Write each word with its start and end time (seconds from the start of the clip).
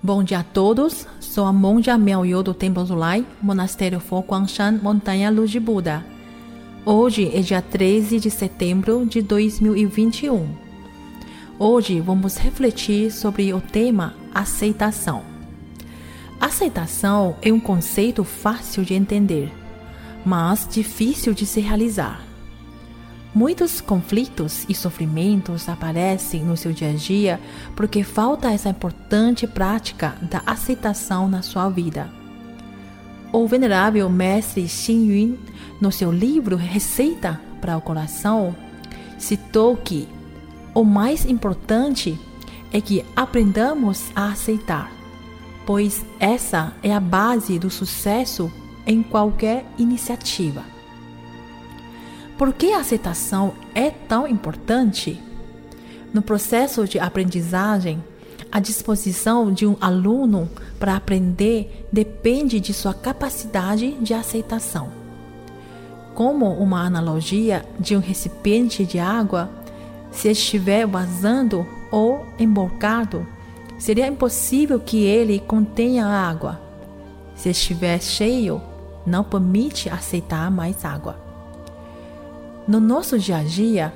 Bom 0.00 0.22
dia 0.22 0.38
a 0.38 0.44
todos. 0.44 1.08
Sou 1.18 1.44
a 1.44 1.52
monja 1.52 1.98
Miao 1.98 2.40
do 2.40 2.54
Templo 2.54 2.86
Zulai, 2.86 3.26
Monastério 3.42 3.98
Fo 3.98 4.20
Guangshan, 4.20 4.78
Montanha 4.80 5.28
Luz 5.28 5.50
de 5.50 5.58
Buda. 5.58 6.06
Hoje 6.84 7.28
é 7.34 7.40
dia 7.40 7.60
13 7.60 8.20
de 8.20 8.30
setembro 8.30 9.04
de 9.04 9.20
2021. 9.20 10.46
Hoje 11.58 11.98
vamos 11.98 12.36
refletir 12.36 13.10
sobre 13.10 13.52
o 13.52 13.60
tema 13.60 14.14
aceitação. 14.32 15.24
Aceitação 16.40 17.34
é 17.42 17.52
um 17.52 17.58
conceito 17.58 18.22
fácil 18.22 18.84
de 18.84 18.94
entender, 18.94 19.52
mas 20.24 20.68
difícil 20.70 21.34
de 21.34 21.44
se 21.44 21.60
realizar. 21.60 22.27
Muitos 23.38 23.80
conflitos 23.80 24.66
e 24.68 24.74
sofrimentos 24.74 25.68
aparecem 25.68 26.42
no 26.42 26.56
seu 26.56 26.72
dia 26.72 26.90
a 26.90 26.92
dia 26.92 27.40
porque 27.76 28.02
falta 28.02 28.50
essa 28.50 28.70
importante 28.70 29.46
prática 29.46 30.16
da 30.22 30.42
aceitação 30.44 31.28
na 31.28 31.40
sua 31.40 31.68
vida. 31.68 32.10
O 33.32 33.46
venerável 33.46 34.10
mestre 34.10 34.66
Xin 34.66 35.06
Yun, 35.06 35.36
no 35.80 35.92
seu 35.92 36.10
livro 36.10 36.56
Receita 36.56 37.40
para 37.60 37.76
o 37.76 37.80
Coração, 37.80 38.56
citou 39.16 39.76
que 39.76 40.08
o 40.74 40.82
mais 40.82 41.24
importante 41.24 42.18
é 42.72 42.80
que 42.80 43.04
aprendamos 43.14 44.10
a 44.16 44.32
aceitar, 44.32 44.90
pois 45.64 46.04
essa 46.18 46.72
é 46.82 46.92
a 46.92 46.98
base 46.98 47.56
do 47.56 47.70
sucesso 47.70 48.50
em 48.84 49.00
qualquer 49.00 49.64
iniciativa. 49.78 50.77
Por 52.38 52.52
que 52.52 52.72
a 52.72 52.78
aceitação 52.78 53.52
é 53.74 53.90
tão 53.90 54.24
importante? 54.24 55.20
No 56.14 56.22
processo 56.22 56.86
de 56.86 56.96
aprendizagem, 56.96 58.00
a 58.52 58.60
disposição 58.60 59.52
de 59.52 59.66
um 59.66 59.76
aluno 59.80 60.48
para 60.78 60.94
aprender 60.94 61.88
depende 61.92 62.60
de 62.60 62.72
sua 62.72 62.94
capacidade 62.94 63.90
de 63.94 64.14
aceitação. 64.14 64.88
Como 66.14 66.46
uma 66.52 66.86
analogia 66.86 67.66
de 67.76 67.96
um 67.96 68.00
recipiente 68.00 68.86
de 68.86 69.00
água, 69.00 69.50
se 70.12 70.30
estiver 70.30 70.86
vazando 70.86 71.66
ou 71.90 72.24
emborcado, 72.38 73.26
seria 73.80 74.06
impossível 74.06 74.78
que 74.78 75.04
ele 75.04 75.40
contenha 75.40 76.06
água. 76.06 76.60
Se 77.34 77.48
estiver 77.48 78.00
cheio, 78.00 78.62
não 79.04 79.24
permite 79.24 79.90
aceitar 79.90 80.48
mais 80.52 80.84
água. 80.84 81.27
No 82.68 82.80
nosso 82.80 83.18
dia 83.18 83.38
a 83.38 83.42
dia, 83.42 83.94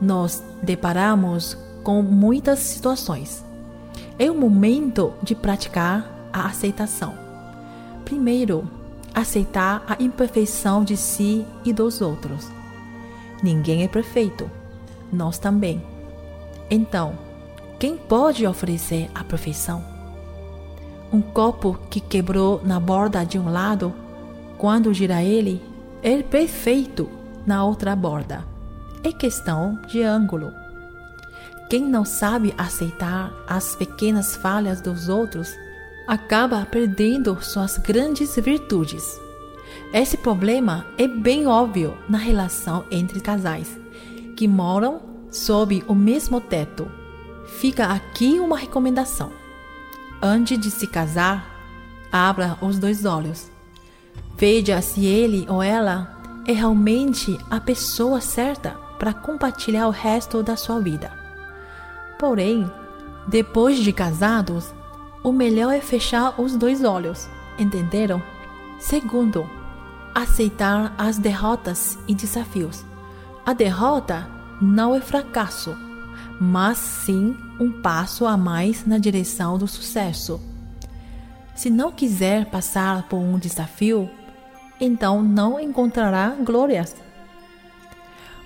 nós 0.00 0.42
deparamos 0.60 1.56
com 1.84 2.02
muitas 2.02 2.58
situações. 2.58 3.44
É 4.18 4.28
o 4.28 4.34
momento 4.34 5.14
de 5.22 5.36
praticar 5.36 6.28
a 6.32 6.46
aceitação. 6.46 7.14
Primeiro, 8.04 8.68
aceitar 9.14 9.84
a 9.86 10.02
imperfeição 10.02 10.82
de 10.82 10.96
si 10.96 11.46
e 11.64 11.72
dos 11.72 12.00
outros. 12.00 12.50
Ninguém 13.40 13.84
é 13.84 13.88
perfeito, 13.88 14.50
nós 15.12 15.38
também. 15.38 15.80
Então, 16.68 17.16
quem 17.78 17.96
pode 17.96 18.44
oferecer 18.44 19.08
a 19.14 19.22
perfeição? 19.22 19.84
Um 21.12 21.22
copo 21.22 21.78
que 21.88 22.00
quebrou 22.00 22.60
na 22.64 22.80
borda 22.80 23.24
de 23.24 23.38
um 23.38 23.48
lado, 23.48 23.94
quando 24.58 24.92
gira 24.92 25.22
ele, 25.22 25.62
é 26.02 26.20
perfeito 26.20 27.17
na 27.48 27.64
outra 27.64 27.96
borda. 27.96 28.44
É 29.02 29.10
questão 29.10 29.80
de 29.88 30.02
ângulo. 30.02 30.52
Quem 31.70 31.82
não 31.82 32.04
sabe 32.04 32.54
aceitar 32.58 33.32
as 33.46 33.74
pequenas 33.74 34.36
falhas 34.36 34.82
dos 34.82 35.08
outros 35.08 35.50
acaba 36.06 36.66
perdendo 36.70 37.42
suas 37.42 37.78
grandes 37.78 38.36
virtudes. 38.36 39.18
Esse 39.94 40.18
problema 40.18 40.84
é 40.98 41.08
bem 41.08 41.46
óbvio 41.46 41.96
na 42.06 42.18
relação 42.18 42.84
entre 42.90 43.18
casais 43.18 43.78
que 44.36 44.46
moram 44.46 45.00
sob 45.30 45.82
o 45.88 45.94
mesmo 45.94 46.42
teto. 46.42 46.86
Fica 47.46 47.86
aqui 47.86 48.38
uma 48.38 48.58
recomendação. 48.58 49.32
Antes 50.20 50.58
de 50.60 50.70
se 50.70 50.86
casar, 50.86 51.48
abra 52.12 52.58
os 52.60 52.78
dois 52.78 53.06
olhos. 53.06 53.50
Veja 54.36 54.82
se 54.82 55.06
ele 55.06 55.46
ou 55.48 55.62
ela 55.62 56.17
é 56.48 56.52
realmente 56.52 57.38
a 57.50 57.60
pessoa 57.60 58.22
certa 58.22 58.70
para 58.98 59.12
compartilhar 59.12 59.86
o 59.86 59.90
resto 59.90 60.42
da 60.42 60.56
sua 60.56 60.80
vida. 60.80 61.12
Porém, 62.18 62.68
depois 63.28 63.78
de 63.78 63.92
casados, 63.92 64.74
o 65.22 65.30
melhor 65.30 65.74
é 65.74 65.80
fechar 65.82 66.40
os 66.40 66.56
dois 66.56 66.82
olhos, 66.82 67.28
entenderam? 67.58 68.22
Segundo, 68.80 69.48
aceitar 70.14 70.94
as 70.96 71.18
derrotas 71.18 71.98
e 72.08 72.14
desafios. 72.14 72.82
A 73.44 73.52
derrota 73.52 74.26
não 74.58 74.94
é 74.94 75.02
fracasso, 75.02 75.76
mas 76.40 76.78
sim 76.78 77.36
um 77.60 77.82
passo 77.82 78.24
a 78.24 78.38
mais 78.38 78.86
na 78.86 78.96
direção 78.96 79.58
do 79.58 79.68
sucesso. 79.68 80.40
Se 81.54 81.68
não 81.68 81.92
quiser 81.92 82.46
passar 82.46 83.02
por 83.02 83.18
um 83.18 83.38
desafio, 83.38 84.08
então 84.80 85.22
não 85.22 85.58
encontrará 85.58 86.30
glórias. 86.40 86.96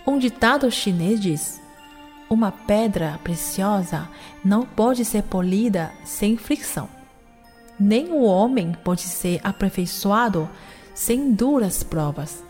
Um 0.07 0.19
ditado 0.19 0.71
chinês 0.71 1.21
diz: 1.21 1.61
Uma 2.29 2.51
pedra 2.51 3.19
preciosa 3.23 4.09
não 4.45 4.65
pode 4.65 5.05
ser 5.05 5.23
polida 5.23 5.93
sem 6.05 6.37
fricção. 6.37 6.89
Nem 7.79 8.13
o 8.13 8.23
homem 8.23 8.77
pode 8.85 9.03
ser 9.03 9.41
aperfeiçoado 9.43 10.49
sem 10.95 11.33
duras 11.33 11.83
provas. 11.83 12.43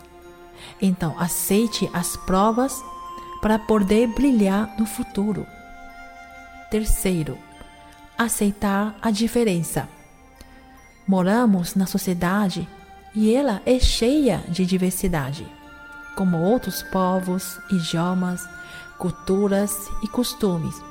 Então, 0.81 1.15
aceite 1.19 1.89
as 1.93 2.15
provas 2.17 2.83
para 3.41 3.59
poder 3.59 4.07
brilhar 4.07 4.73
no 4.77 4.85
futuro. 4.85 5.45
Terceiro, 6.71 7.37
aceitar 8.17 8.95
a 9.01 9.11
diferença. 9.11 9.87
Moramos 11.07 11.75
na 11.75 11.85
sociedade 11.85 12.67
e 13.15 13.33
ela 13.33 13.61
é 13.65 13.79
cheia 13.79 14.43
de 14.49 14.65
diversidade, 14.65 15.45
como 16.15 16.37
outros 16.37 16.81
povos, 16.83 17.59
idiomas, 17.69 18.47
culturas 18.97 19.89
e 20.01 20.07
costumes. 20.07 20.81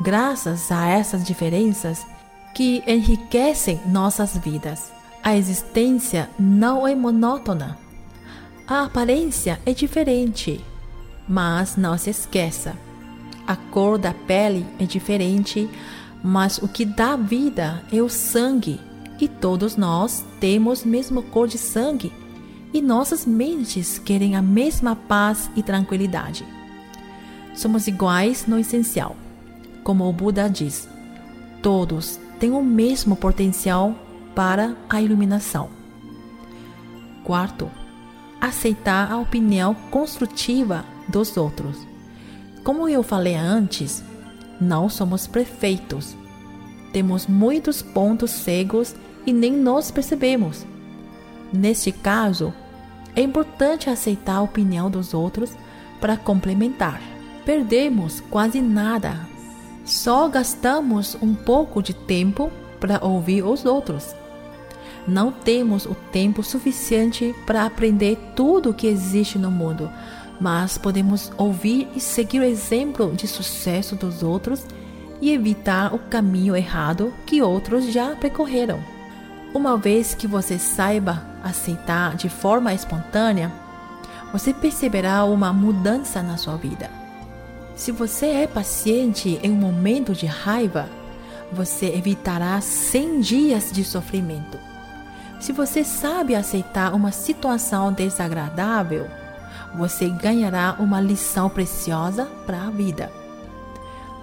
Graças 0.00 0.70
a 0.72 0.86
essas 0.86 1.24
diferenças 1.24 2.06
que 2.54 2.82
enriquecem 2.86 3.80
nossas 3.86 4.36
vidas, 4.36 4.92
a 5.22 5.36
existência 5.36 6.30
não 6.38 6.86
é 6.86 6.94
monótona. 6.94 7.78
A 8.66 8.84
aparência 8.84 9.60
é 9.64 9.72
diferente, 9.72 10.64
mas 11.28 11.76
não 11.76 11.96
se 11.96 12.10
esqueça. 12.10 12.76
A 13.46 13.54
cor 13.54 13.98
da 13.98 14.12
pele 14.12 14.66
é 14.78 14.84
diferente, 14.84 15.68
mas 16.22 16.58
o 16.58 16.66
que 16.66 16.84
dá 16.84 17.14
vida 17.14 17.82
é 17.92 18.02
o 18.02 18.08
sangue 18.08 18.80
e 19.20 19.28
todos 19.28 19.76
nós 19.76 20.24
temos 20.40 20.84
mesma 20.84 21.22
cor 21.22 21.48
de 21.48 21.58
sangue, 21.58 22.12
e 22.72 22.82
nossas 22.82 23.24
mentes 23.24 23.98
querem 23.98 24.36
a 24.36 24.42
mesma 24.42 24.94
paz 24.94 25.50
e 25.56 25.62
tranquilidade. 25.62 26.46
Somos 27.54 27.86
iguais 27.86 28.46
no 28.46 28.58
essencial. 28.58 29.16
Como 29.82 30.06
o 30.08 30.12
Buda 30.12 30.48
diz, 30.48 30.88
todos 31.62 32.20
têm 32.38 32.50
o 32.50 32.62
mesmo 32.62 33.16
potencial 33.16 33.94
para 34.34 34.76
a 34.90 35.00
iluminação. 35.00 35.70
Quarto, 37.24 37.70
aceitar 38.40 39.10
a 39.10 39.16
opinião 39.16 39.74
construtiva 39.90 40.84
dos 41.08 41.36
outros. 41.36 41.78
Como 42.62 42.88
eu 42.88 43.02
falei 43.02 43.34
antes, 43.34 44.04
não 44.60 44.88
somos 44.88 45.26
perfeitos. 45.26 46.14
Temos 46.96 47.26
muitos 47.26 47.82
pontos 47.82 48.30
cegos 48.30 48.94
e 49.26 49.30
nem 49.30 49.52
nós 49.52 49.90
percebemos. 49.90 50.64
Neste 51.52 51.92
caso, 51.92 52.54
é 53.14 53.20
importante 53.20 53.90
aceitar 53.90 54.36
a 54.36 54.42
opinião 54.42 54.90
dos 54.90 55.12
outros 55.12 55.50
para 56.00 56.16
complementar. 56.16 56.98
Perdemos 57.44 58.20
quase 58.30 58.62
nada. 58.62 59.28
Só 59.84 60.26
gastamos 60.26 61.18
um 61.20 61.34
pouco 61.34 61.82
de 61.82 61.92
tempo 61.92 62.50
para 62.80 63.04
ouvir 63.04 63.44
os 63.44 63.66
outros. 63.66 64.16
Não 65.06 65.30
temos 65.30 65.84
o 65.84 65.94
tempo 66.10 66.42
suficiente 66.42 67.34
para 67.44 67.66
aprender 67.66 68.16
tudo 68.34 68.70
o 68.70 68.74
que 68.74 68.86
existe 68.86 69.38
no 69.38 69.50
mundo, 69.50 69.90
mas 70.40 70.78
podemos 70.78 71.30
ouvir 71.36 71.88
e 71.94 72.00
seguir 72.00 72.40
o 72.40 72.44
exemplo 72.44 73.12
de 73.12 73.28
sucesso 73.28 73.94
dos 73.96 74.22
outros 74.22 74.64
e 75.20 75.32
evitar 75.32 75.94
o 75.94 75.98
caminho 75.98 76.56
errado 76.56 77.12
que 77.24 77.42
outros 77.42 77.92
já 77.92 78.14
percorreram. 78.16 78.80
Uma 79.54 79.76
vez 79.76 80.14
que 80.14 80.26
você 80.26 80.58
saiba 80.58 81.24
aceitar 81.42 82.16
de 82.16 82.28
forma 82.28 82.74
espontânea, 82.74 83.52
você 84.32 84.52
perceberá 84.52 85.24
uma 85.24 85.52
mudança 85.52 86.22
na 86.22 86.36
sua 86.36 86.56
vida. 86.56 86.90
Se 87.74 87.92
você 87.92 88.26
é 88.26 88.46
paciente 88.46 89.38
em 89.42 89.50
um 89.50 89.56
momento 89.56 90.12
de 90.12 90.26
raiva, 90.26 90.88
você 91.52 91.86
evitará 91.86 92.60
100 92.60 93.20
dias 93.20 93.70
de 93.72 93.84
sofrimento. 93.84 94.58
Se 95.40 95.52
você 95.52 95.84
sabe 95.84 96.34
aceitar 96.34 96.94
uma 96.94 97.12
situação 97.12 97.92
desagradável, 97.92 99.06
você 99.74 100.08
ganhará 100.08 100.76
uma 100.78 101.00
lição 101.00 101.48
preciosa 101.48 102.26
para 102.46 102.62
a 102.62 102.70
vida. 102.70 103.12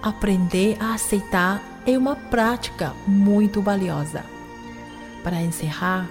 Aprender 0.04 0.76
a 0.82 0.92
aceitar 0.92 1.62
é 1.86 1.96
uma 1.96 2.14
prática 2.14 2.92
muito 3.06 3.62
valiosa. 3.62 4.22
Para 5.22 5.40
encerrar, 5.40 6.06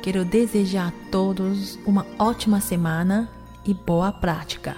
quero 0.00 0.24
desejar 0.24 0.88
a 0.88 1.10
todos 1.10 1.78
uma 1.84 2.06
ótima 2.18 2.62
semana 2.62 3.28
e 3.62 3.74
boa 3.74 4.10
prática. 4.10 4.74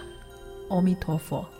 Omitofo. 0.68 1.57